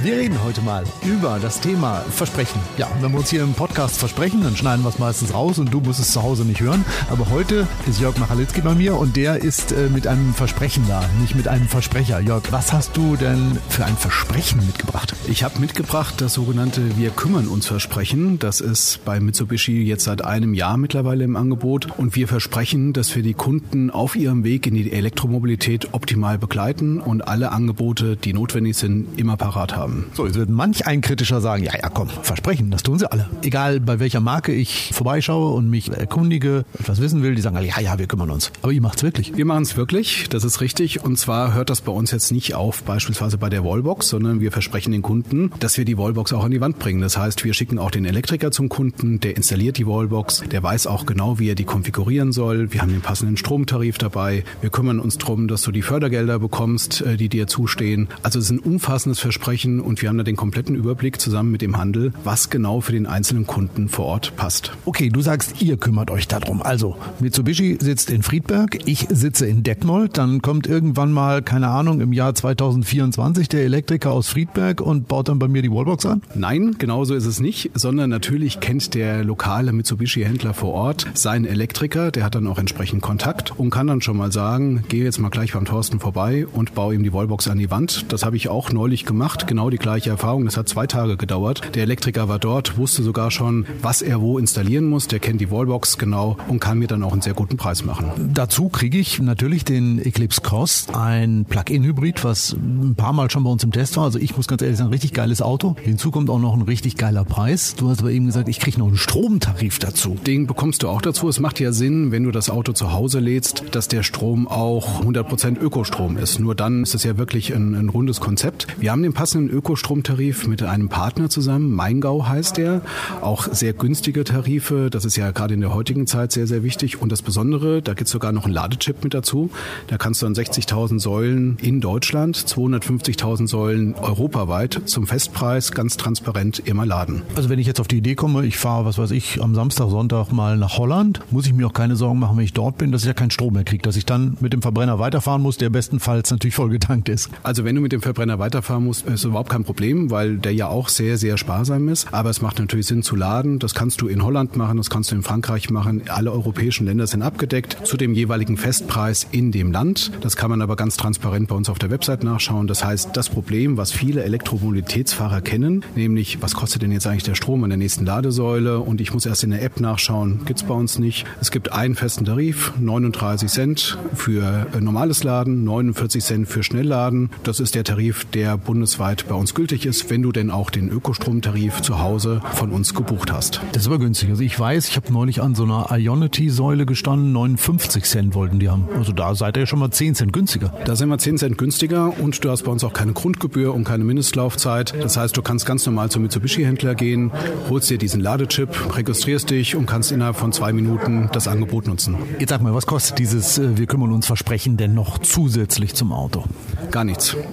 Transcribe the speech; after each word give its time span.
Wir 0.00 0.16
reden 0.16 0.42
heute 0.42 0.62
mal 0.62 0.82
über 1.04 1.38
das 1.40 1.60
Thema 1.60 2.00
Versprechen. 2.10 2.60
Ja, 2.76 2.90
wenn 3.00 3.12
wir 3.12 3.18
uns 3.20 3.30
hier 3.30 3.42
im 3.42 3.52
Podcast 3.52 3.98
versprechen, 3.98 4.42
dann 4.42 4.56
schneiden 4.56 4.84
wir 4.84 4.88
es 4.88 4.98
meistens 4.98 5.32
raus 5.32 5.60
und 5.60 5.72
du 5.72 5.80
musst 5.80 6.00
es 6.00 6.10
zu 6.10 6.24
Hause 6.24 6.44
nicht 6.44 6.60
hören. 6.60 6.84
Aber 7.08 7.30
heute 7.30 7.68
ist 7.88 8.00
Jörg 8.00 8.18
Machalitzki 8.18 8.62
bei 8.62 8.74
mir 8.74 8.96
und 8.96 9.14
der 9.14 9.36
ist 9.36 9.70
äh, 9.70 9.88
mit 9.90 10.08
einem 10.08 10.34
Versprechen 10.34 10.84
da, 10.88 11.04
nicht 11.20 11.36
mit 11.36 11.46
einem 11.46 11.68
Versprecher. 11.68 12.18
Jörg, 12.18 12.42
was 12.50 12.72
hast 12.72 12.96
du 12.96 13.14
denn 13.14 13.58
für 13.68 13.84
ein 13.84 13.96
Versprechen 13.96 14.66
mitgebracht? 14.66 15.14
Ich 15.28 15.44
habe 15.44 15.60
mitgebracht 15.60 16.14
das 16.20 16.34
sogenannte 16.34 16.96
Wir 16.96 17.10
kümmern 17.10 17.46
uns 17.46 17.68
Versprechen. 17.68 18.40
Das 18.40 18.60
ist 18.60 19.04
bei 19.04 19.20
Mitsubishi 19.20 19.84
jetzt 19.84 20.04
seit 20.04 20.24
einem 20.24 20.54
Jahr 20.54 20.78
mittlerweile 20.78 21.22
im 21.22 21.36
Angebot. 21.36 21.96
Und 21.96 22.16
wir 22.16 22.26
versprechen, 22.26 22.92
dass 22.92 23.14
wir 23.14 23.22
die 23.22 23.34
Kunden 23.34 23.90
auf 23.90 24.16
ihrem 24.16 24.42
Weg 24.42 24.66
in 24.66 24.74
die 24.74 24.90
Elektromobilität 24.90 25.90
optimal 25.92 26.38
begleiten 26.38 26.98
und 26.98 27.28
alle 27.28 27.52
Angebote, 27.52 28.16
die 28.16 28.32
notwendig 28.32 28.76
sind, 28.76 29.06
immer 29.16 29.36
parat 29.36 29.76
haben 29.76 29.81
haben. 29.82 30.06
So, 30.14 30.26
jetzt 30.26 30.36
wird 30.36 30.48
manch 30.48 30.86
ein 30.86 31.00
Kritischer 31.00 31.40
sagen, 31.40 31.64
ja, 31.64 31.72
ja, 31.74 31.88
komm, 31.88 32.08
Versprechen, 32.08 32.70
das 32.70 32.82
tun 32.82 32.98
sie 32.98 33.10
alle. 33.10 33.28
Egal 33.42 33.80
bei 33.80 34.00
welcher 34.00 34.20
Marke 34.20 34.52
ich 34.52 34.90
vorbeischaue 34.92 35.54
und 35.54 35.68
mich 35.68 35.90
erkundige, 35.90 36.64
etwas 36.78 37.00
wissen 37.00 37.22
will, 37.22 37.34
die 37.34 37.42
sagen 37.42 37.56
alle, 37.56 37.66
ja, 37.66 37.80
ja, 37.80 37.98
wir 37.98 38.06
kümmern 38.06 38.30
uns. 38.30 38.50
Aber 38.62 38.72
ihr 38.72 38.80
macht's 38.80 39.02
wirklich. 39.02 39.36
Wir 39.36 39.44
machen 39.44 39.62
es 39.62 39.76
wirklich, 39.76 40.28
das 40.28 40.44
ist 40.44 40.60
richtig. 40.60 41.04
Und 41.04 41.18
zwar 41.18 41.54
hört 41.54 41.70
das 41.70 41.80
bei 41.80 41.92
uns 41.92 42.10
jetzt 42.10 42.32
nicht 42.32 42.54
auf, 42.54 42.82
beispielsweise 42.84 43.38
bei 43.38 43.48
der 43.48 43.64
Wallbox, 43.64 44.08
sondern 44.08 44.40
wir 44.40 44.52
versprechen 44.52 44.92
den 44.92 45.02
Kunden, 45.02 45.50
dass 45.60 45.76
wir 45.76 45.84
die 45.84 45.98
Wallbox 45.98 46.32
auch 46.32 46.44
an 46.44 46.50
die 46.50 46.60
Wand 46.60 46.78
bringen. 46.78 47.00
Das 47.00 47.16
heißt, 47.16 47.44
wir 47.44 47.54
schicken 47.54 47.78
auch 47.78 47.90
den 47.90 48.04
Elektriker 48.04 48.50
zum 48.50 48.68
Kunden, 48.68 49.20
der 49.20 49.36
installiert 49.36 49.78
die 49.78 49.86
Wallbox, 49.86 50.44
der 50.50 50.62
weiß 50.62 50.86
auch 50.86 51.06
genau, 51.06 51.38
wie 51.38 51.50
er 51.50 51.54
die 51.54 51.64
konfigurieren 51.64 52.32
soll. 52.32 52.72
Wir 52.72 52.82
haben 52.82 52.90
den 52.90 53.00
passenden 53.00 53.36
Stromtarif 53.36 53.98
dabei. 53.98 54.44
Wir 54.60 54.70
kümmern 54.70 55.00
uns 55.00 55.18
darum, 55.18 55.48
dass 55.48 55.62
du 55.62 55.72
die 55.72 55.82
Fördergelder 55.82 56.38
bekommst, 56.38 57.00
äh, 57.02 57.16
die 57.16 57.28
dir 57.28 57.46
zustehen. 57.46 58.08
Also 58.22 58.38
es 58.38 58.46
ist 58.46 58.50
ein 58.50 58.58
umfassendes 58.58 59.18
Versprechen 59.18 59.71
und 59.80 60.02
wir 60.02 60.08
haben 60.08 60.18
da 60.18 60.24
den 60.24 60.36
kompletten 60.36 60.76
Überblick 60.76 61.20
zusammen 61.20 61.50
mit 61.50 61.62
dem 61.62 61.76
Handel, 61.76 62.12
was 62.24 62.50
genau 62.50 62.80
für 62.80 62.92
den 62.92 63.06
einzelnen 63.06 63.46
Kunden 63.46 63.88
vor 63.88 64.06
Ort 64.06 64.36
passt. 64.36 64.72
Okay, 64.84 65.08
du 65.08 65.20
sagst, 65.20 65.60
ihr 65.62 65.76
kümmert 65.76 66.10
euch 66.10 66.28
darum. 66.28 66.62
Also 66.62 66.96
Mitsubishi 67.20 67.78
sitzt 67.80 68.10
in 68.10 68.22
Friedberg, 68.22 68.78
ich 68.86 69.06
sitze 69.10 69.46
in 69.46 69.62
Detmold, 69.62 70.18
dann 70.18 70.42
kommt 70.42 70.66
irgendwann 70.66 71.12
mal, 71.12 71.42
keine 71.42 71.68
Ahnung, 71.68 72.00
im 72.00 72.12
Jahr 72.12 72.34
2024 72.34 73.48
der 73.48 73.64
Elektriker 73.64 74.12
aus 74.12 74.28
Friedberg 74.28 74.80
und 74.80 75.08
baut 75.08 75.28
dann 75.28 75.38
bei 75.38 75.48
mir 75.48 75.62
die 75.62 75.70
Wallbox 75.70 76.06
an? 76.06 76.22
Nein, 76.34 76.76
genauso 76.78 77.14
ist 77.14 77.26
es 77.26 77.40
nicht, 77.40 77.70
sondern 77.74 78.10
natürlich 78.10 78.60
kennt 78.60 78.94
der 78.94 79.24
lokale 79.24 79.72
Mitsubishi-Händler 79.72 80.54
vor 80.54 80.72
Ort 80.72 81.06
seinen 81.14 81.44
Elektriker, 81.44 82.10
der 82.10 82.24
hat 82.24 82.34
dann 82.34 82.46
auch 82.46 82.58
entsprechend 82.58 83.02
Kontakt 83.02 83.58
und 83.58 83.70
kann 83.70 83.86
dann 83.86 84.00
schon 84.00 84.16
mal 84.16 84.32
sagen, 84.32 84.84
gehe 84.88 85.04
jetzt 85.04 85.18
mal 85.18 85.28
gleich 85.28 85.52
beim 85.52 85.64
Thorsten 85.64 86.00
vorbei 86.00 86.46
und 86.46 86.74
baue 86.74 86.94
ihm 86.94 87.02
die 87.02 87.12
Wallbox 87.12 87.48
an 87.48 87.58
die 87.58 87.70
Wand. 87.70 88.12
Das 88.12 88.24
habe 88.24 88.36
ich 88.36 88.48
auch 88.48 88.72
neulich 88.72 89.04
gemacht, 89.04 89.46
genau 89.46 89.61
die 89.70 89.78
gleiche 89.78 90.10
Erfahrung. 90.10 90.44
Das 90.44 90.56
hat 90.56 90.68
zwei 90.68 90.86
Tage 90.86 91.16
gedauert. 91.16 91.62
Der 91.74 91.82
Elektriker 91.82 92.28
war 92.28 92.38
dort, 92.38 92.76
wusste 92.78 93.02
sogar 93.02 93.30
schon, 93.30 93.66
was 93.80 94.02
er 94.02 94.20
wo 94.20 94.38
installieren 94.38 94.86
muss. 94.86 95.08
Der 95.08 95.18
kennt 95.18 95.40
die 95.40 95.50
Wallbox 95.50 95.98
genau 95.98 96.36
und 96.48 96.60
kann 96.60 96.78
mir 96.78 96.88
dann 96.88 97.02
auch 97.02 97.12
einen 97.12 97.22
sehr 97.22 97.34
guten 97.34 97.56
Preis 97.56 97.84
machen. 97.84 98.30
Dazu 98.34 98.68
kriege 98.68 98.98
ich 98.98 99.20
natürlich 99.20 99.64
den 99.64 99.98
Eclipse 99.98 100.40
Cross, 100.40 100.88
ein 100.92 101.44
Plug-in-Hybrid, 101.48 102.24
was 102.24 102.52
ein 102.52 102.94
paar 102.96 103.12
Mal 103.12 103.30
schon 103.30 103.44
bei 103.44 103.50
uns 103.50 103.64
im 103.64 103.72
Test 103.72 103.96
war. 103.96 104.04
Also 104.04 104.18
ich 104.18 104.36
muss 104.36 104.48
ganz 104.48 104.62
ehrlich 104.62 104.78
sagen, 104.78 104.90
ein 104.90 104.92
richtig 104.92 105.12
geiles 105.12 105.42
Auto. 105.42 105.76
Hinzu 105.80 106.10
kommt 106.10 106.30
auch 106.30 106.38
noch 106.38 106.54
ein 106.54 106.62
richtig 106.62 106.96
geiler 106.96 107.24
Preis. 107.24 107.74
Du 107.76 107.88
hast 107.88 108.00
aber 108.00 108.10
eben 108.10 108.26
gesagt, 108.26 108.48
ich 108.48 108.60
kriege 108.60 108.78
noch 108.78 108.88
einen 108.88 108.96
Stromtarif 108.96 109.78
dazu. 109.78 110.16
Den 110.26 110.46
bekommst 110.46 110.82
du 110.82 110.88
auch 110.88 111.02
dazu. 111.02 111.28
Es 111.28 111.40
macht 111.40 111.60
ja 111.60 111.72
Sinn, 111.72 112.12
wenn 112.12 112.24
du 112.24 112.30
das 112.30 112.50
Auto 112.50 112.72
zu 112.72 112.92
Hause 112.92 113.20
lädst, 113.20 113.64
dass 113.72 113.88
der 113.88 114.02
Strom 114.02 114.48
auch 114.48 115.02
100% 115.02 115.58
Ökostrom 115.58 116.16
ist. 116.16 116.40
Nur 116.40 116.54
dann 116.54 116.82
ist 116.82 116.94
es 116.94 117.04
ja 117.04 117.18
wirklich 117.18 117.54
ein, 117.54 117.74
ein 117.74 117.88
rundes 117.88 118.20
Konzept. 118.20 118.66
Wir 118.78 118.92
haben 118.92 119.02
den 119.02 119.12
passenden 119.12 119.50
Ökostromtarif 119.52 120.46
mit 120.46 120.62
einem 120.62 120.88
Partner 120.88 121.28
zusammen. 121.28 121.72
Maingau 121.72 122.26
heißt 122.26 122.56
der. 122.56 122.80
Auch 123.20 123.48
sehr 123.52 123.72
günstige 123.72 124.24
Tarife. 124.24 124.88
Das 124.90 125.04
ist 125.04 125.16
ja 125.16 125.30
gerade 125.30 125.54
in 125.54 125.60
der 125.60 125.74
heutigen 125.74 126.06
Zeit 126.06 126.32
sehr, 126.32 126.46
sehr 126.46 126.62
wichtig. 126.62 127.00
Und 127.00 127.12
das 127.12 127.22
Besondere, 127.22 127.82
da 127.82 127.94
gibt 127.94 128.06
es 128.06 128.12
sogar 128.12 128.32
noch 128.32 128.44
einen 128.44 128.54
Ladechip 128.54 129.04
mit 129.04 129.14
dazu. 129.14 129.50
Da 129.86 129.98
kannst 129.98 130.22
du 130.22 130.26
an 130.26 130.34
60.000 130.34 130.98
Säulen 130.98 131.58
in 131.60 131.80
Deutschland, 131.80 132.36
250.000 132.36 133.46
Säulen 133.46 133.94
europaweit 133.94 134.80
zum 134.86 135.06
Festpreis 135.06 135.72
ganz 135.72 135.96
transparent 135.96 136.58
immer 136.60 136.86
laden. 136.86 137.22
Also 137.36 137.48
wenn 137.48 137.58
ich 137.58 137.66
jetzt 137.66 137.80
auf 137.80 137.88
die 137.88 137.98
Idee 137.98 138.14
komme, 138.14 138.46
ich 138.46 138.56
fahre, 138.56 138.84
was 138.84 138.98
weiß 138.98 139.10
ich, 139.10 139.42
am 139.42 139.54
Samstag, 139.54 139.90
Sonntag 139.90 140.32
mal 140.32 140.56
nach 140.56 140.78
Holland, 140.78 141.20
muss 141.30 141.46
ich 141.46 141.52
mir 141.52 141.66
auch 141.66 141.72
keine 141.72 141.96
Sorgen 141.96 142.18
machen, 142.18 142.36
wenn 142.36 142.44
ich 142.44 142.52
dort 142.52 142.78
bin, 142.78 142.92
dass 142.92 143.02
ich 143.02 143.08
ja 143.08 143.14
keinen 143.14 143.30
Strom 143.30 143.54
mehr 143.54 143.64
kriege, 143.64 143.82
dass 143.82 143.96
ich 143.96 144.06
dann 144.06 144.36
mit 144.40 144.52
dem 144.52 144.62
Verbrenner 144.62 144.98
weiterfahren 144.98 145.42
muss, 145.42 145.58
der 145.58 145.70
bestenfalls 145.70 146.30
natürlich 146.30 146.54
vollgetankt 146.54 147.08
ist. 147.08 147.30
Also 147.42 147.64
wenn 147.64 147.74
du 147.74 147.80
mit 147.80 147.92
dem 147.92 148.02
Verbrenner 148.02 148.38
weiterfahren 148.38 148.84
musst, 148.84 149.06
ist 149.06 149.24
überhaupt 149.24 149.41
kein 149.48 149.64
Problem, 149.64 150.10
weil 150.10 150.38
der 150.38 150.54
ja 150.54 150.68
auch 150.68 150.88
sehr, 150.88 151.18
sehr 151.18 151.38
sparsam 151.38 151.88
ist. 151.88 152.12
Aber 152.12 152.30
es 152.30 152.42
macht 152.42 152.58
natürlich 152.58 152.86
Sinn 152.86 153.02
zu 153.02 153.16
laden. 153.16 153.58
Das 153.58 153.74
kannst 153.74 154.00
du 154.00 154.08
in 154.08 154.22
Holland 154.22 154.56
machen, 154.56 154.76
das 154.76 154.90
kannst 154.90 155.10
du 155.10 155.14
in 155.14 155.22
Frankreich 155.22 155.70
machen. 155.70 156.02
Alle 156.08 156.32
europäischen 156.32 156.86
Länder 156.86 157.06
sind 157.06 157.22
abgedeckt 157.22 157.78
zu 157.84 157.96
dem 157.96 158.14
jeweiligen 158.14 158.56
Festpreis 158.56 159.26
in 159.30 159.52
dem 159.52 159.72
Land. 159.72 160.12
Das 160.20 160.36
kann 160.36 160.50
man 160.50 160.62
aber 160.62 160.76
ganz 160.76 160.96
transparent 160.96 161.48
bei 161.48 161.54
uns 161.54 161.68
auf 161.68 161.78
der 161.78 161.90
Website 161.90 162.24
nachschauen. 162.24 162.66
Das 162.66 162.84
heißt, 162.84 163.10
das 163.14 163.28
Problem, 163.28 163.76
was 163.76 163.92
viele 163.92 164.22
Elektromobilitätsfahrer 164.24 165.40
kennen, 165.40 165.84
nämlich 165.94 166.42
was 166.42 166.54
kostet 166.54 166.82
denn 166.82 166.92
jetzt 166.92 167.06
eigentlich 167.06 167.22
der 167.22 167.34
Strom 167.34 167.64
an 167.64 167.70
der 167.70 167.78
nächsten 167.78 168.04
Ladesäule 168.04 168.80
und 168.80 169.00
ich 169.00 169.12
muss 169.12 169.26
erst 169.26 169.44
in 169.44 169.50
der 169.50 169.62
App 169.62 169.80
nachschauen, 169.80 170.40
gibt 170.44 170.60
es 170.60 170.66
bei 170.66 170.74
uns 170.74 170.98
nicht. 170.98 171.26
Es 171.40 171.50
gibt 171.50 171.72
einen 171.72 171.94
festen 171.94 172.24
Tarif, 172.24 172.72
39 172.78 173.50
Cent 173.50 173.98
für 174.14 174.66
äh, 174.74 174.80
normales 174.80 175.24
Laden, 175.24 175.64
49 175.64 176.22
Cent 176.24 176.48
für 176.48 176.62
Schnellladen. 176.62 177.30
Das 177.42 177.60
ist 177.60 177.74
der 177.74 177.84
Tarif, 177.84 178.24
der 178.26 178.56
bundesweit 178.56 179.28
bei 179.32 179.38
uns 179.38 179.54
gültig 179.54 179.86
ist, 179.86 180.10
wenn 180.10 180.20
du 180.20 180.30
denn 180.30 180.50
auch 180.50 180.68
den 180.68 180.90
Ökostromtarif 180.90 181.80
zu 181.80 182.00
Hause 182.00 182.42
von 182.52 182.70
uns 182.70 182.92
gebucht 182.92 183.32
hast. 183.32 183.62
Das 183.72 183.84
ist 183.84 183.88
aber 183.88 183.98
günstig. 183.98 184.28
Also 184.28 184.42
ich 184.42 184.60
weiß, 184.60 184.88
ich 184.88 184.96
habe 184.96 185.10
neulich 185.10 185.40
an 185.40 185.54
so 185.54 185.64
einer 185.64 185.86
Ionity-Säule 185.90 186.84
gestanden, 186.84 187.32
59 187.32 188.04
Cent 188.04 188.34
wollten 188.34 188.58
die 188.58 188.68
haben. 188.68 188.90
Also 188.94 189.12
da 189.12 189.34
seid 189.34 189.56
ihr 189.56 189.64
schon 189.64 189.78
mal 189.78 189.90
10 189.90 190.16
Cent 190.16 190.34
günstiger. 190.34 190.74
Da 190.84 190.96
sind 190.96 191.08
wir 191.08 191.16
10 191.16 191.38
Cent 191.38 191.56
günstiger 191.56 192.12
und 192.20 192.44
du 192.44 192.50
hast 192.50 192.64
bei 192.64 192.70
uns 192.70 192.84
auch 192.84 192.92
keine 192.92 193.14
Grundgebühr 193.14 193.72
und 193.72 193.84
keine 193.84 194.04
Mindestlaufzeit. 194.04 194.92
Das 195.00 195.16
heißt, 195.16 195.34
du 195.34 195.40
kannst 195.40 195.64
ganz 195.64 195.86
normal 195.86 196.10
zum 196.10 196.20
Mitsubishi-Händler 196.24 196.94
gehen, 196.94 197.30
holst 197.70 197.88
dir 197.88 197.96
diesen 197.96 198.20
Ladechip, 198.20 198.94
registrierst 198.94 199.48
dich 199.48 199.76
und 199.76 199.86
kannst 199.86 200.12
innerhalb 200.12 200.36
von 200.36 200.52
zwei 200.52 200.74
Minuten 200.74 201.30
das 201.32 201.48
Angebot 201.48 201.86
nutzen. 201.86 202.16
Jetzt 202.38 202.50
sag 202.50 202.60
mal, 202.60 202.74
was 202.74 202.84
kostet 202.84 203.18
dieses 203.18 203.56
äh, 203.56 203.78
Wir 203.78 203.86
kümmern 203.86 204.12
uns 204.12 204.26
Versprechen 204.26 204.76
denn 204.76 204.92
noch 204.92 205.16
zusätzlich 205.16 205.94
zum 205.94 206.12
Auto? 206.12 206.44
Gar 206.90 207.04
nichts. 207.04 207.34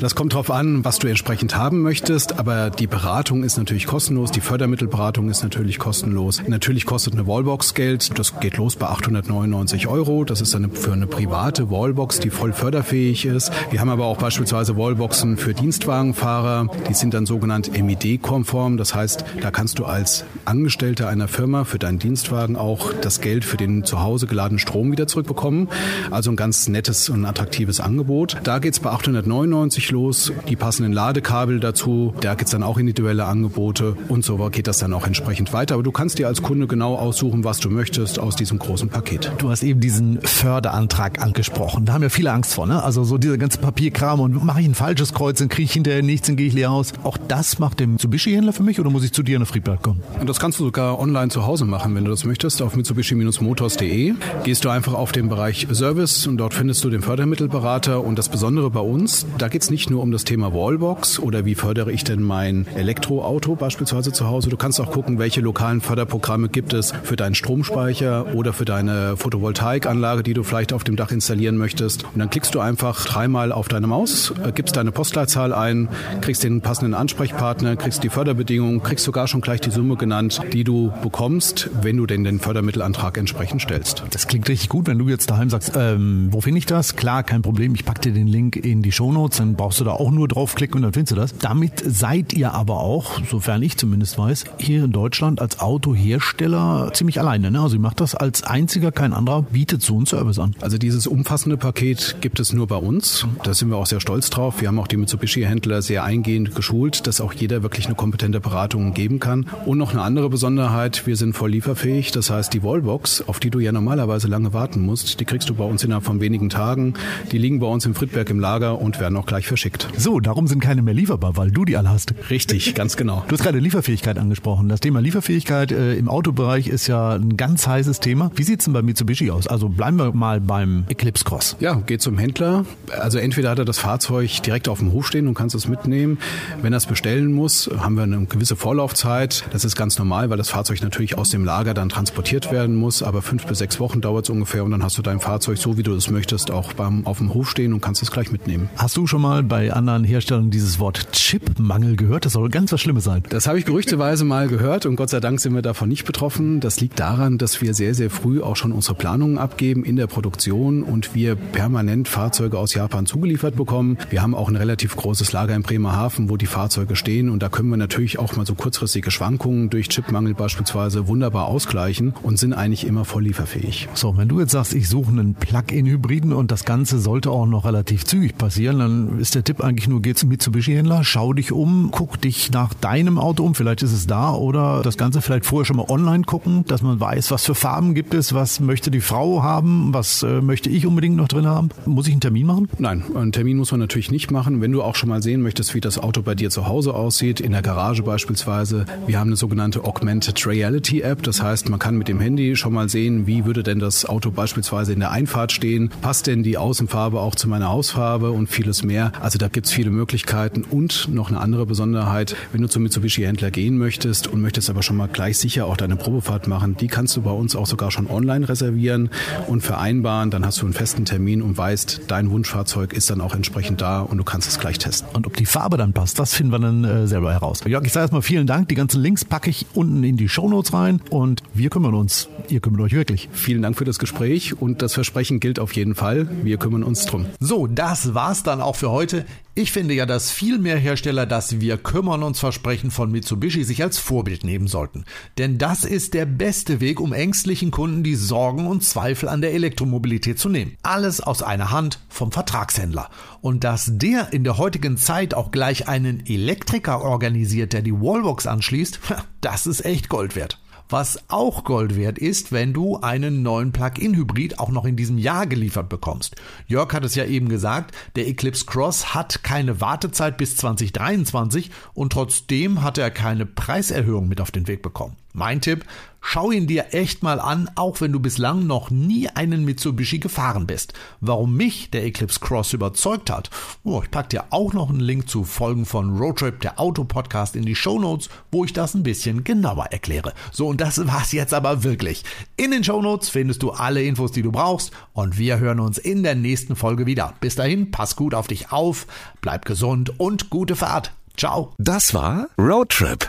Das 0.00 0.14
kommt 0.14 0.34
drauf 0.34 0.50
an, 0.50 0.61
was 0.84 0.98
du 0.98 1.08
entsprechend 1.08 1.56
haben 1.56 1.82
möchtest, 1.82 2.38
aber 2.38 2.70
die 2.70 2.86
Beratung 2.86 3.42
ist 3.42 3.58
natürlich 3.58 3.86
kostenlos, 3.86 4.30
die 4.30 4.40
Fördermittelberatung 4.40 5.28
ist 5.28 5.42
natürlich 5.42 5.78
kostenlos. 5.78 6.42
Natürlich 6.46 6.86
kostet 6.86 7.14
eine 7.14 7.26
Wallbox 7.26 7.74
Geld, 7.74 8.18
das 8.18 8.38
geht 8.38 8.56
los 8.56 8.76
bei 8.76 8.86
899 8.86 9.88
Euro. 9.88 10.24
Das 10.24 10.40
ist 10.40 10.54
eine, 10.54 10.68
für 10.68 10.92
eine 10.92 11.06
private 11.06 11.70
Wallbox, 11.70 12.20
die 12.20 12.30
voll 12.30 12.52
förderfähig 12.52 13.24
ist. 13.24 13.50
Wir 13.70 13.80
haben 13.80 13.88
aber 13.88 14.06
auch 14.06 14.18
beispielsweise 14.18 14.76
Wallboxen 14.76 15.36
für 15.36 15.52
Dienstwagenfahrer, 15.52 16.68
die 16.88 16.94
sind 16.94 17.14
dann 17.14 17.26
sogenannt 17.26 17.72
MID-konform. 17.72 18.76
Das 18.76 18.94
heißt, 18.94 19.24
da 19.40 19.50
kannst 19.50 19.78
du 19.78 19.84
als 19.84 20.24
Angestellter 20.44 21.08
einer 21.08 21.28
Firma 21.28 21.64
für 21.64 21.78
deinen 21.78 21.98
Dienstwagen 21.98 22.56
auch 22.56 22.92
das 23.00 23.20
Geld 23.20 23.44
für 23.44 23.56
den 23.56 23.84
zu 23.84 24.00
Hause 24.00 24.26
geladenen 24.26 24.58
Strom 24.58 24.92
wieder 24.92 25.06
zurückbekommen. 25.06 25.68
Also 26.10 26.30
ein 26.30 26.36
ganz 26.36 26.68
nettes 26.68 27.08
und 27.08 27.24
attraktives 27.24 27.80
Angebot. 27.80 28.36
Da 28.44 28.58
geht 28.58 28.74
es 28.74 28.80
bei 28.80 28.90
899 28.90 29.90
los. 29.90 30.32
Die 30.52 30.56
passenden 30.56 30.92
Ladekabel 30.92 31.60
dazu. 31.60 32.12
Da 32.20 32.34
gibt 32.34 32.48
es 32.48 32.50
dann 32.50 32.62
auch 32.62 32.76
individuelle 32.76 33.24
Angebote 33.24 33.96
und 34.08 34.22
so 34.22 34.36
geht 34.50 34.66
das 34.66 34.76
dann 34.76 34.92
auch 34.92 35.06
entsprechend 35.06 35.54
weiter. 35.54 35.76
Aber 35.76 35.82
du 35.82 35.92
kannst 35.92 36.18
dir 36.18 36.26
als 36.26 36.42
Kunde 36.42 36.66
genau 36.66 36.96
aussuchen, 36.96 37.42
was 37.42 37.58
du 37.58 37.70
möchtest 37.70 38.18
aus 38.18 38.36
diesem 38.36 38.58
großen 38.58 38.90
Paket. 38.90 39.32
Du 39.38 39.48
hast 39.48 39.62
eben 39.62 39.80
diesen 39.80 40.20
Förderantrag 40.20 41.22
angesprochen. 41.22 41.86
Da 41.86 41.94
haben 41.94 42.02
ja 42.02 42.10
viele 42.10 42.32
Angst 42.32 42.52
vor, 42.52 42.66
ne? 42.66 42.82
Also 42.82 43.02
so 43.02 43.16
dieser 43.16 43.38
ganze 43.38 43.60
Papierkram 43.60 44.20
und 44.20 44.44
mache 44.44 44.60
ich 44.60 44.66
ein 44.66 44.74
falsches 44.74 45.14
Kreuz, 45.14 45.38
dann 45.38 45.48
kriege 45.48 45.64
ich 45.64 45.72
hinterher 45.72 46.02
nichts, 46.02 46.26
dann 46.26 46.36
gehe 46.36 46.48
ich 46.48 46.52
leer 46.52 46.70
aus. 46.70 46.92
Auch 47.02 47.16
das 47.16 47.58
macht 47.58 47.80
der 47.80 47.86
Mitsubishi-Händler 47.86 48.52
für 48.52 48.62
mich 48.62 48.78
oder 48.78 48.90
muss 48.90 49.04
ich 49.04 49.12
zu 49.12 49.22
dir 49.22 49.38
nach 49.38 49.46
Friedberg 49.46 49.80
kommen? 49.80 50.02
Und 50.20 50.28
das 50.28 50.38
kannst 50.38 50.60
du 50.60 50.64
sogar 50.64 50.98
online 50.98 51.30
zu 51.30 51.46
Hause 51.46 51.64
machen, 51.64 51.94
wenn 51.94 52.04
du 52.04 52.10
das 52.10 52.26
möchtest. 52.26 52.60
Auf 52.60 52.76
mitsubishi-motors.de 52.76 54.12
gehst 54.44 54.66
du 54.66 54.68
einfach 54.68 54.92
auf 54.92 55.12
den 55.12 55.30
Bereich 55.30 55.66
Service 55.72 56.26
und 56.26 56.36
dort 56.36 56.52
findest 56.52 56.84
du 56.84 56.90
den 56.90 57.00
Fördermittelberater 57.00 58.04
Und 58.04 58.18
das 58.18 58.28
Besondere 58.28 58.68
bei 58.68 58.80
uns, 58.80 59.24
da 59.38 59.48
geht 59.48 59.62
es 59.62 59.70
nicht 59.70 59.88
nur 59.88 60.02
um 60.02 60.12
das 60.12 60.24
Thema 60.24 60.31
Wallbox 60.40 61.18
oder 61.18 61.44
wie 61.44 61.54
fördere 61.54 61.92
ich 61.92 62.04
denn 62.04 62.22
mein 62.22 62.66
Elektroauto 62.74 63.54
beispielsweise 63.54 64.12
zu 64.12 64.28
Hause. 64.28 64.48
Du 64.48 64.56
kannst 64.56 64.80
auch 64.80 64.90
gucken, 64.90 65.18
welche 65.18 65.40
lokalen 65.40 65.80
Förderprogramme 65.80 66.48
gibt 66.48 66.72
es 66.72 66.92
für 67.02 67.16
deinen 67.16 67.34
Stromspeicher 67.34 68.34
oder 68.34 68.52
für 68.52 68.64
deine 68.64 69.16
Photovoltaikanlage, 69.16 70.22
die 70.22 70.32
du 70.32 70.42
vielleicht 70.42 70.72
auf 70.72 70.84
dem 70.84 70.96
Dach 70.96 71.12
installieren 71.12 71.56
möchtest. 71.56 72.04
Und 72.04 72.18
dann 72.18 72.30
klickst 72.30 72.54
du 72.54 72.60
einfach 72.60 73.04
dreimal 73.04 73.52
auf 73.52 73.68
deine 73.68 73.86
Maus, 73.86 74.32
äh, 74.42 74.52
gibst 74.52 74.76
deine 74.76 74.90
Postleitzahl 74.92 75.52
ein, 75.52 75.88
kriegst 76.22 76.44
den 76.44 76.62
passenden 76.62 76.94
Ansprechpartner, 76.94 77.76
kriegst 77.76 78.02
die 78.02 78.08
Förderbedingungen, 78.08 78.82
kriegst 78.82 79.04
sogar 79.04 79.28
schon 79.28 79.42
gleich 79.42 79.60
die 79.60 79.70
Summe 79.70 79.96
genannt, 79.96 80.40
die 80.52 80.64
du 80.64 80.92
bekommst, 81.02 81.68
wenn 81.82 81.98
du 81.98 82.06
denn 82.06 82.24
den 82.24 82.40
Fördermittelantrag 82.40 83.18
entsprechend 83.18 83.60
stellst. 83.60 84.04
Das 84.10 84.26
klingt 84.26 84.48
richtig 84.48 84.70
gut, 84.70 84.86
wenn 84.86 84.98
du 84.98 85.08
jetzt 85.08 85.30
daheim 85.30 85.50
sagst, 85.50 85.72
ähm, 85.76 86.28
wo 86.30 86.40
finde 86.40 86.58
ich 86.58 86.66
das? 86.66 86.96
Klar, 86.96 87.22
kein 87.22 87.42
Problem, 87.42 87.74
ich 87.74 87.84
packe 87.84 88.00
dir 88.00 88.12
den 88.12 88.26
Link 88.26 88.56
in 88.56 88.82
die 88.82 88.92
Shownotes, 88.92 89.38
dann 89.38 89.54
brauchst 89.54 89.80
du 89.80 89.84
da 89.84 89.92
auch 89.92 90.10
nur 90.10 90.21
draufklicken 90.28 90.76
und 90.76 90.82
dann 90.82 90.92
findest 90.92 91.12
du 91.12 91.16
das. 91.16 91.36
Damit 91.38 91.82
seid 91.84 92.32
ihr 92.32 92.52
aber 92.52 92.80
auch, 92.80 93.20
sofern 93.28 93.62
ich 93.62 93.76
zumindest 93.76 94.18
weiß, 94.18 94.44
hier 94.58 94.84
in 94.84 94.92
Deutschland 94.92 95.40
als 95.40 95.60
Autohersteller 95.60 96.90
ziemlich 96.92 97.20
alleine. 97.20 97.50
Ne? 97.50 97.60
Also 97.60 97.76
ihr 97.76 97.80
macht 97.80 98.00
das 98.00 98.14
als 98.14 98.42
einziger, 98.42 98.92
kein 98.92 99.12
anderer 99.12 99.42
bietet 99.42 99.82
so 99.82 99.96
einen 99.96 100.06
Service 100.06 100.38
an. 100.38 100.54
Also 100.60 100.78
dieses 100.78 101.06
umfassende 101.06 101.56
Paket 101.56 102.16
gibt 102.20 102.40
es 102.40 102.52
nur 102.52 102.66
bei 102.66 102.76
uns. 102.76 103.26
Da 103.42 103.54
sind 103.54 103.70
wir 103.70 103.76
auch 103.76 103.86
sehr 103.86 104.00
stolz 104.00 104.30
drauf. 104.30 104.60
Wir 104.60 104.68
haben 104.68 104.78
auch 104.78 104.86
die 104.86 104.96
Mitsubishi-Händler 104.96 105.82
sehr 105.82 106.04
eingehend 106.04 106.54
geschult, 106.54 107.06
dass 107.06 107.20
auch 107.20 107.32
jeder 107.32 107.62
wirklich 107.62 107.86
eine 107.86 107.94
kompetente 107.94 108.40
Beratung 108.40 108.94
geben 108.94 109.20
kann. 109.20 109.46
Und 109.66 109.78
noch 109.78 109.92
eine 109.92 110.02
andere 110.02 110.28
Besonderheit, 110.30 111.06
wir 111.06 111.16
sind 111.16 111.34
voll 111.34 111.50
lieferfähig. 111.50 112.10
Das 112.12 112.30
heißt, 112.30 112.52
die 112.52 112.62
Wallbox, 112.62 113.22
auf 113.26 113.40
die 113.40 113.50
du 113.50 113.58
ja 113.58 113.72
normalerweise 113.72 114.28
lange 114.28 114.52
warten 114.52 114.80
musst, 114.80 115.20
die 115.20 115.24
kriegst 115.24 115.48
du 115.48 115.54
bei 115.54 115.64
uns 115.64 115.84
innerhalb 115.84 116.04
von 116.04 116.20
wenigen 116.20 116.48
Tagen. 116.48 116.94
Die 117.30 117.38
liegen 117.38 117.60
bei 117.60 117.66
uns 117.66 117.86
im 117.86 117.94
Friedberg 117.94 118.30
im 118.30 118.40
Lager 118.40 118.80
und 118.80 119.00
werden 119.00 119.16
auch 119.16 119.26
gleich 119.26 119.46
verschickt. 119.46 119.88
So, 119.96 120.11
darum 120.20 120.46
sind 120.46 120.60
keine 120.60 120.82
mehr 120.82 120.94
lieferbar, 120.94 121.36
weil 121.36 121.50
du 121.50 121.64
die 121.64 121.76
alle 121.76 121.90
hast. 121.90 122.14
Richtig, 122.30 122.74
ganz 122.74 122.96
genau. 122.96 123.24
Du 123.28 123.34
hast 123.34 123.42
gerade 123.42 123.58
Lieferfähigkeit 123.58 124.18
angesprochen. 124.18 124.68
Das 124.68 124.80
Thema 124.80 125.00
Lieferfähigkeit 125.00 125.72
äh, 125.72 125.94
im 125.94 126.08
Autobereich 126.08 126.68
ist 126.68 126.86
ja 126.86 127.10
ein 127.14 127.36
ganz 127.36 127.66
heißes 127.66 128.00
Thema. 128.00 128.30
Wie 128.34 128.42
sieht's 128.42 128.64
denn 128.64 128.72
bei 128.72 128.82
Mitsubishi 128.82 129.30
aus? 129.30 129.46
Also 129.46 129.68
bleiben 129.68 129.98
wir 129.98 130.12
mal 130.12 130.40
beim 130.40 130.84
Eclipse 130.88 131.24
Cross. 131.24 131.56
Ja, 131.60 131.74
geht 131.74 132.02
zum 132.02 132.18
Händler. 132.18 132.64
Also 132.98 133.18
entweder 133.18 133.50
hat 133.50 133.58
er 133.58 133.64
das 133.64 133.78
Fahrzeug 133.78 134.42
direkt 134.42 134.68
auf 134.68 134.78
dem 134.78 134.92
Hof 134.92 135.06
stehen 135.06 135.28
und 135.28 135.34
kannst 135.34 135.54
es 135.54 135.68
mitnehmen. 135.68 136.18
Wenn 136.60 136.72
er 136.72 136.78
es 136.78 136.86
bestellen 136.86 137.32
muss, 137.32 137.70
haben 137.78 137.94
wir 137.96 138.02
eine 138.02 138.26
gewisse 138.26 138.56
Vorlaufzeit. 138.56 139.44
Das 139.52 139.64
ist 139.64 139.76
ganz 139.76 139.98
normal, 139.98 140.30
weil 140.30 140.38
das 140.38 140.50
Fahrzeug 140.50 140.82
natürlich 140.82 141.18
aus 141.18 141.30
dem 141.30 141.44
Lager 141.44 141.74
dann 141.74 141.88
transportiert 141.88 142.52
werden 142.52 142.76
muss. 142.76 143.02
Aber 143.02 143.22
fünf 143.22 143.46
bis 143.46 143.58
sechs 143.58 143.80
Wochen 143.80 144.00
dauert 144.00 144.26
es 144.26 144.30
ungefähr 144.30 144.64
und 144.64 144.70
dann 144.70 144.82
hast 144.82 144.98
du 144.98 145.02
dein 145.02 145.20
Fahrzeug 145.20 145.58
so, 145.58 145.76
wie 145.76 145.82
du 145.82 145.94
es 145.94 146.10
möchtest, 146.10 146.50
auch 146.50 146.72
beim, 146.72 147.06
auf 147.06 147.18
dem 147.18 147.34
Hof 147.34 147.50
stehen 147.50 147.72
und 147.72 147.80
kannst 147.80 148.02
es 148.02 148.10
gleich 148.10 148.32
mitnehmen. 148.32 148.68
Hast 148.76 148.96
du 148.96 149.06
schon 149.06 149.22
mal 149.22 149.42
bei 149.42 149.72
anderen 149.72 150.01
Herstellern 150.04 150.50
dieses 150.50 150.78
Wort 150.78 151.12
Chipmangel 151.12 151.96
gehört? 151.96 152.24
Das 152.24 152.32
soll 152.34 152.48
ganz 152.48 152.72
was 152.72 152.80
Schlimmes 152.80 153.04
sein. 153.04 153.22
Das 153.28 153.46
habe 153.46 153.58
ich 153.58 153.64
gerüchteweise 153.64 154.24
mal 154.24 154.48
gehört 154.48 154.86
und 154.86 154.96
Gott 154.96 155.10
sei 155.10 155.20
Dank 155.20 155.40
sind 155.40 155.54
wir 155.54 155.62
davon 155.62 155.88
nicht 155.88 156.04
betroffen. 156.04 156.60
Das 156.60 156.80
liegt 156.80 157.00
daran, 157.00 157.38
dass 157.38 157.60
wir 157.60 157.74
sehr, 157.74 157.94
sehr 157.94 158.10
früh 158.10 158.42
auch 158.42 158.56
schon 158.56 158.72
unsere 158.72 158.94
Planungen 158.94 159.38
abgeben 159.38 159.84
in 159.84 159.96
der 159.96 160.06
Produktion 160.06 160.82
und 160.82 161.14
wir 161.14 161.36
permanent 161.36 162.08
Fahrzeuge 162.08 162.58
aus 162.58 162.74
Japan 162.74 163.06
zugeliefert 163.06 163.56
bekommen. 163.56 163.98
Wir 164.10 164.22
haben 164.22 164.34
auch 164.34 164.48
ein 164.48 164.56
relativ 164.56 164.96
großes 164.96 165.32
Lager 165.32 165.54
in 165.54 165.62
Bremerhaven, 165.62 166.28
wo 166.30 166.36
die 166.36 166.46
Fahrzeuge 166.46 166.96
stehen 166.96 167.30
und 167.30 167.42
da 167.42 167.48
können 167.48 167.70
wir 167.70 167.76
natürlich 167.76 168.18
auch 168.18 168.36
mal 168.36 168.46
so 168.46 168.54
kurzfristige 168.54 169.10
Schwankungen 169.10 169.70
durch 169.70 169.88
Chipmangel 169.88 170.34
beispielsweise 170.34 171.08
wunderbar 171.08 171.46
ausgleichen 171.46 172.14
und 172.22 172.38
sind 172.38 172.52
eigentlich 172.52 172.86
immer 172.86 173.04
voll 173.04 173.24
lieferfähig. 173.24 173.88
So, 173.94 174.16
wenn 174.16 174.28
du 174.28 174.40
jetzt 174.40 174.52
sagst, 174.52 174.74
ich 174.74 174.88
suche 174.88 175.10
einen 175.10 175.34
Plug-in-Hybriden 175.34 176.32
und 176.32 176.50
das 176.50 176.64
Ganze 176.64 176.98
sollte 176.98 177.30
auch 177.30 177.46
noch 177.46 177.64
relativ 177.64 178.04
zügig 178.04 178.36
passieren, 178.38 178.78
dann 178.78 179.18
ist 179.18 179.34
der 179.34 179.44
Tipp 179.44 179.62
eigentlich 179.62 179.88
nur, 179.92 180.14
zum 180.14 180.28
Mitsubishi-Händler, 180.30 181.04
schau 181.04 181.32
dich 181.32 181.52
um, 181.52 181.90
guck 181.90 182.20
dich 182.20 182.50
nach 182.50 182.74
deinem 182.74 183.18
Auto 183.18 183.44
um, 183.44 183.54
vielleicht 183.54 183.82
ist 183.82 183.92
es 183.92 184.06
da 184.06 184.32
oder 184.32 184.82
das 184.82 184.96
Ganze 184.96 185.20
vielleicht 185.20 185.44
vorher 185.44 185.66
schon 185.66 185.76
mal 185.76 185.86
online 185.88 186.24
gucken, 186.24 186.64
dass 186.66 186.82
man 186.82 186.98
weiß, 186.98 187.30
was 187.30 187.44
für 187.44 187.54
Farben 187.54 187.94
gibt 187.94 188.14
es, 188.14 188.34
was 188.34 188.60
möchte 188.60 188.90
die 188.90 189.00
Frau 189.00 189.42
haben, 189.42 189.92
was 189.92 190.22
äh, 190.22 190.40
möchte 190.40 190.70
ich 190.70 190.86
unbedingt 190.86 191.16
noch 191.16 191.28
drin 191.28 191.46
haben. 191.46 191.68
Muss 191.86 192.06
ich 192.06 192.12
einen 192.12 192.20
Termin 192.20 192.46
machen? 192.46 192.68
Nein, 192.78 193.04
einen 193.14 193.32
Termin 193.32 193.58
muss 193.58 193.70
man 193.70 193.80
natürlich 193.80 194.10
nicht 194.10 194.30
machen. 194.30 194.60
Wenn 194.60 194.72
du 194.72 194.82
auch 194.82 194.94
schon 194.94 195.08
mal 195.08 195.22
sehen 195.22 195.42
möchtest, 195.42 195.74
wie 195.74 195.80
das 195.80 195.98
Auto 195.98 196.22
bei 196.22 196.34
dir 196.34 196.50
zu 196.50 196.66
Hause 196.66 196.94
aussieht, 196.94 197.40
in 197.40 197.52
der 197.52 197.62
Garage 197.62 198.02
beispielsweise, 198.02 198.86
wir 199.06 199.18
haben 199.18 199.28
eine 199.28 199.36
sogenannte 199.36 199.84
Augmented 199.84 200.46
Reality 200.46 201.00
App. 201.00 201.22
Das 201.22 201.42
heißt, 201.42 201.68
man 201.68 201.78
kann 201.78 201.96
mit 201.96 202.08
dem 202.08 202.20
Handy 202.20 202.56
schon 202.56 202.72
mal 202.72 202.88
sehen, 202.88 203.26
wie 203.26 203.44
würde 203.44 203.62
denn 203.62 203.78
das 203.78 204.06
Auto 204.06 204.30
beispielsweise 204.30 204.92
in 204.92 205.00
der 205.00 205.10
Einfahrt 205.10 205.52
stehen, 205.52 205.90
passt 206.00 206.26
denn 206.26 206.42
die 206.42 206.56
Außenfarbe 206.56 207.20
auch 207.20 207.34
zu 207.34 207.48
meiner 207.48 207.68
Hausfarbe 207.68 208.30
und 208.30 208.48
vieles 208.48 208.82
mehr. 208.82 209.12
Also 209.20 209.38
da 209.38 209.48
gibt 209.48 209.66
es 209.66 209.72
viele 209.82 209.90
Möglichkeiten 209.90 210.62
und 210.62 211.08
noch 211.12 211.28
eine 211.28 211.40
andere 211.40 211.66
Besonderheit, 211.66 212.36
wenn 212.52 212.62
du 212.62 212.68
zum 212.68 212.84
Mitsubishi-Händler 212.84 213.50
gehen 213.50 213.78
möchtest 213.78 214.28
und 214.28 214.40
möchtest 214.40 214.70
aber 214.70 214.80
schon 214.84 214.96
mal 214.96 215.08
gleich 215.08 215.38
sicher 215.38 215.66
auch 215.66 215.76
deine 215.76 215.96
Probefahrt 215.96 216.46
machen, 216.46 216.76
die 216.76 216.86
kannst 216.86 217.16
du 217.16 217.22
bei 217.22 217.32
uns 217.32 217.56
auch 217.56 217.66
sogar 217.66 217.90
schon 217.90 218.08
online 218.08 218.48
reservieren 218.48 219.10
und 219.48 219.62
vereinbaren. 219.62 220.30
Dann 220.30 220.46
hast 220.46 220.62
du 220.62 220.66
einen 220.66 220.72
festen 220.72 221.04
Termin 221.04 221.42
und 221.42 221.58
weißt, 221.58 222.02
dein 222.06 222.30
Wunschfahrzeug 222.30 222.92
ist 222.92 223.10
dann 223.10 223.20
auch 223.20 223.34
entsprechend 223.34 223.80
da 223.80 224.02
und 224.02 224.18
du 224.18 224.22
kannst 224.22 224.48
es 224.48 224.60
gleich 224.60 224.78
testen. 224.78 225.08
Und 225.14 225.26
ob 225.26 225.36
die 225.36 225.46
Farbe 225.46 225.78
dann 225.78 225.92
passt, 225.92 226.20
das 226.20 226.32
finden 226.32 226.52
wir 226.52 226.60
dann 226.60 226.84
äh, 226.84 227.08
selber 227.08 227.32
heraus. 227.32 227.64
Jörg, 227.66 227.84
ich 227.84 227.92
sage 227.92 228.04
erstmal 228.04 228.22
vielen 228.22 228.46
Dank. 228.46 228.68
Die 228.68 228.76
ganzen 228.76 229.02
Links 229.02 229.24
packe 229.24 229.50
ich 229.50 229.66
unten 229.74 230.04
in 230.04 230.16
die 230.16 230.28
Shownotes 230.28 230.72
rein 230.72 231.00
und 231.10 231.42
wir 231.54 231.70
kümmern 231.70 231.94
uns. 231.94 232.28
Ihr 232.48 232.60
kümmert 232.60 232.82
euch 232.82 232.92
wirklich. 232.92 233.28
Vielen 233.32 233.62
Dank 233.62 233.76
für 233.76 233.84
das 233.84 233.98
Gespräch 233.98 234.60
und 234.60 234.80
das 234.80 234.94
Versprechen 234.94 235.40
gilt 235.40 235.58
auf 235.58 235.72
jeden 235.72 235.96
Fall. 235.96 236.28
Wir 236.44 236.56
kümmern 236.58 236.84
uns 236.84 237.04
drum. 237.04 237.26
So, 237.40 237.66
das 237.66 238.14
war's 238.14 238.44
dann 238.44 238.60
auch 238.60 238.76
für 238.76 238.92
heute. 238.92 239.24
Ich 239.54 239.70
finde 239.70 239.92
ja, 239.92 240.06
dass 240.06 240.30
viel 240.30 240.56
mehr 240.56 240.78
Hersteller 240.78 241.26
das 241.26 241.60
Wir 241.60 241.76
kümmern 241.76 242.22
uns 242.22 242.40
Versprechen 242.40 242.90
von 242.90 243.10
Mitsubishi 243.10 243.64
sich 243.64 243.82
als 243.82 243.98
Vorbild 243.98 244.44
nehmen 244.44 244.66
sollten. 244.66 245.04
Denn 245.36 245.58
das 245.58 245.84
ist 245.84 246.14
der 246.14 246.24
beste 246.24 246.80
Weg, 246.80 247.00
um 247.00 247.12
ängstlichen 247.12 247.70
Kunden 247.70 248.02
die 248.02 248.14
Sorgen 248.14 248.66
und 248.66 248.82
Zweifel 248.82 249.28
an 249.28 249.42
der 249.42 249.52
Elektromobilität 249.52 250.38
zu 250.38 250.48
nehmen. 250.48 250.78
Alles 250.82 251.20
aus 251.20 251.42
einer 251.42 251.70
Hand 251.70 251.98
vom 252.08 252.32
Vertragshändler. 252.32 253.10
Und 253.42 253.62
dass 253.62 253.90
der 253.92 254.32
in 254.32 254.42
der 254.42 254.56
heutigen 254.56 254.96
Zeit 254.96 255.34
auch 255.34 255.50
gleich 255.50 255.86
einen 255.86 256.24
Elektriker 256.24 257.02
organisiert, 257.02 257.74
der 257.74 257.82
die 257.82 257.92
Wallbox 257.92 258.46
anschließt, 258.46 259.00
das 259.42 259.66
ist 259.66 259.84
echt 259.84 260.08
Gold 260.08 260.34
wert. 260.34 260.61
Was 260.88 261.18
auch 261.28 261.64
Gold 261.64 261.96
wert 261.96 262.18
ist, 262.18 262.52
wenn 262.52 262.72
du 262.72 262.96
einen 262.98 263.42
neuen 263.42 263.72
Plug-in-Hybrid 263.72 264.58
auch 264.58 264.70
noch 264.70 264.84
in 264.84 264.96
diesem 264.96 265.18
Jahr 265.18 265.46
geliefert 265.46 265.88
bekommst. 265.88 266.36
Jörg 266.66 266.92
hat 266.92 267.04
es 267.04 267.14
ja 267.14 267.24
eben 267.24 267.48
gesagt, 267.48 267.94
der 268.16 268.28
Eclipse 268.28 268.66
Cross 268.66 269.14
hat 269.14 269.42
keine 269.42 269.80
Wartezeit 269.80 270.36
bis 270.36 270.56
2023 270.56 271.70
und 271.94 272.12
trotzdem 272.12 272.82
hat 272.82 272.98
er 272.98 273.10
keine 273.10 273.46
Preiserhöhung 273.46 274.28
mit 274.28 274.40
auf 274.40 274.50
den 274.50 274.68
Weg 274.68 274.82
bekommen. 274.82 275.16
Mein 275.34 275.60
Tipp, 275.62 275.86
schau 276.20 276.50
ihn 276.50 276.66
dir 276.66 276.92
echt 276.92 277.22
mal 277.22 277.40
an, 277.40 277.70
auch 277.74 278.00
wenn 278.00 278.12
du 278.12 278.20
bislang 278.20 278.66
noch 278.66 278.90
nie 278.90 279.28
einen 279.28 279.64
Mitsubishi 279.64 280.18
gefahren 280.18 280.66
bist. 280.66 280.92
Warum 281.20 281.56
mich 281.56 281.90
der 281.90 282.04
Eclipse 282.04 282.38
Cross 282.38 282.74
überzeugt 282.74 283.30
hat, 283.30 283.50
oh, 283.82 284.02
ich 284.02 284.10
pack 284.10 284.28
dir 284.28 284.44
auch 284.50 284.74
noch 284.74 284.90
einen 284.90 285.00
Link 285.00 285.28
zu 285.28 285.44
Folgen 285.44 285.86
von 285.86 286.18
Roadtrip, 286.18 286.60
der 286.60 286.78
Autopodcast, 286.78 287.56
in 287.56 287.64
die 287.64 287.74
Show 287.74 287.98
Notes, 287.98 288.28
wo 288.50 288.64
ich 288.64 288.72
das 288.74 288.94
ein 288.94 289.02
bisschen 289.02 289.42
genauer 289.42 289.86
erkläre. 289.86 290.34
So, 290.52 290.68
und 290.68 290.80
das 290.80 291.06
war's 291.06 291.32
jetzt 291.32 291.54
aber 291.54 291.82
wirklich. 291.82 292.24
In 292.56 292.70
den 292.70 292.84
Show 292.84 293.00
Notes 293.00 293.30
findest 293.30 293.62
du 293.62 293.70
alle 293.70 294.02
Infos, 294.02 294.32
die 294.32 294.42
du 294.42 294.52
brauchst 294.52 294.92
und 295.14 295.38
wir 295.38 295.58
hören 295.58 295.80
uns 295.80 295.96
in 295.96 296.22
der 296.22 296.34
nächsten 296.34 296.76
Folge 296.76 297.06
wieder. 297.06 297.34
Bis 297.40 297.54
dahin, 297.54 297.90
pass 297.90 298.16
gut 298.16 298.34
auf 298.34 298.46
dich 298.46 298.70
auf, 298.70 299.06
bleib 299.40 299.64
gesund 299.64 300.20
und 300.20 300.50
gute 300.50 300.76
Fahrt. 300.76 301.12
Ciao. 301.36 301.72
Das 301.78 302.14
war 302.14 302.48
Roadtrip, 302.58 303.28